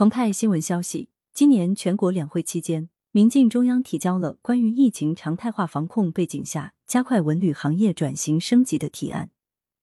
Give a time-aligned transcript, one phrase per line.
[0.00, 9.28] 澎湃新闻消息，今年全国两会期间，民进中央提交了关于疫情常态化防控背景下加快文旅行业转型升级的提案，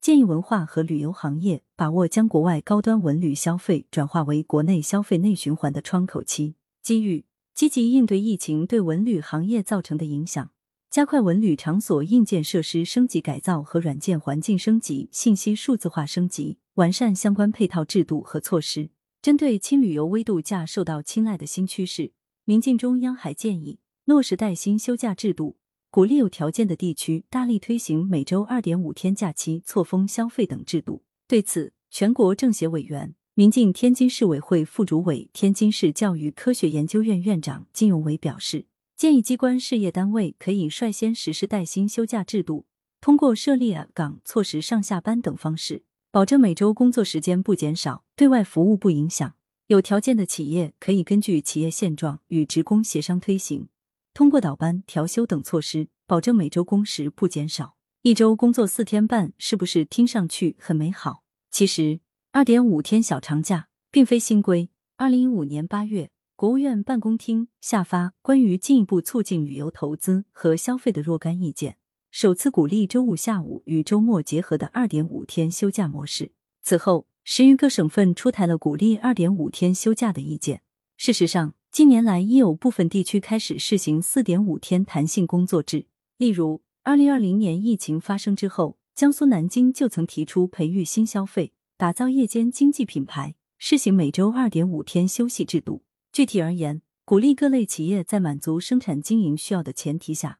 [0.02, 10.50] 建议文化和旅游行业把握将国外高端文旅消费转化为国内消费内循环的窗口期机遇，积极应对疫情对文旅行业造成的影响，
[10.90, 18.90] 加快文旅场所硬件设施升级改造和软件环境升级、信息数字化升级，完善相关配套制度和措施。
[19.28, 22.14] 针对轻旅游微度假受到青睐的新趋势，
[22.46, 25.58] 民进中央还建议落实带薪休假制度，
[25.92, 31.04] 鼓励有条件的地区大力推行每周二点五天假期错峰消费等制度。
[31.28, 42.66] 对此，全国政协委员、民进天津市委会副主委、天津市教育科学研究院院长金永伟表示，建议机关事业单位可以率先实施带薪休假制度，
[43.02, 45.84] 通过设立岗、错时上下班等方式。
[46.18, 49.36] 保证每周工作时间不减少，对外服务不影响。
[49.68, 53.70] 有条件的企业可以根据企业现状与职工协商推行，
[54.16, 57.76] 通过倒班、调休等措施，保证每周工时不减少。
[58.02, 61.22] 一周工作四天半，是不是听上去很美好？
[61.52, 62.00] 其实，
[62.32, 64.72] 二点五天小长假并非新规。
[64.96, 71.78] 二零一五年八月，国务院办公厅下发关于进一步促进旅游投资和消费的若干意见。
[72.10, 76.32] 首次鼓励周五下午与周末结合的二点五天休假模式。
[76.64, 80.62] 此后，十余个省份出台了鼓励二点五天休假的意见。
[80.96, 85.86] 事实上，近年来已有部分地区开始试行四点五天弹性工作制。
[86.18, 95.84] 例如，二零二零年疫情发生之后，江苏南京就曾提出培育新消费、打造夜间经济品牌，试行每周二点五天休息制度。
[96.12, 100.40] 具体而言，鼓励各类企业在满足生产经营需要的前提下。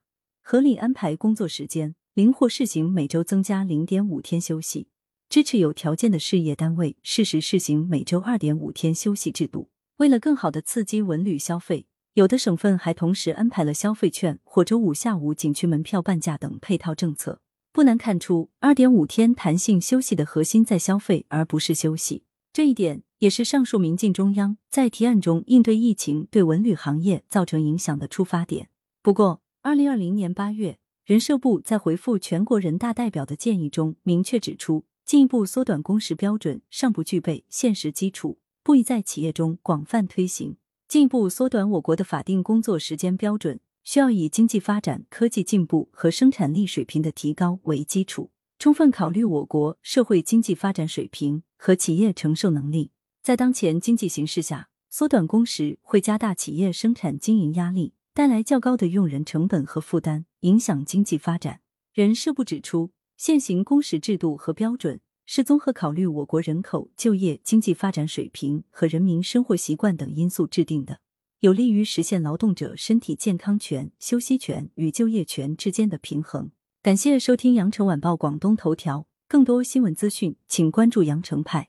[0.50, 4.88] 合理安排工作时间，灵活试行每周增加零点五天休息，
[5.28, 9.68] 支持有条件的事业单位适时试行每周二点五天休息制度。
[9.98, 17.42] 为了更好的刺激文旅消费，有的省份还同时安排了消费券或周五下午景区门票半价等配套政策。
[17.70, 22.22] 不难看出，二点五天弹性休息的核心在消费，而不是休息。
[22.54, 28.70] 这一点也是上述民进中央在提案中应对疫情对文旅行业造成影响的出发点。
[29.02, 40.56] 不过，二零二零年八月，人社部在回复全国人大代表的建议中，明确指出，进一步缩短工时标准尚不具备现实基础，不宜在企业中广泛推行。
[40.86, 48.30] 进一步缩短我国的法定工作时间标准，需要以经济发展、科技进步和生产力水平的提高为基础，
[48.60, 52.92] 充分考虑我国社会经济发展水平和企业承受能力。
[53.22, 57.94] 在当前经济形势下，缩短工时会加大企业生产经营压力。
[58.18, 61.60] 带来较高的用人成本和负担，影响经济发展。
[61.94, 70.98] 人社部指出，现行工时制度和标准是综合考虑我国人口、就业、经济发展水平和人民生活习惯等因素制定的，
[71.38, 76.50] 有利于实现劳动者身体健康权、休息权与就业权之间的平衡。
[76.82, 81.68] 感谢收听羊城晚报广东头条，更多新闻资讯，请关注羊城派。